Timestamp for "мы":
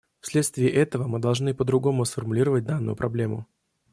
1.05-1.19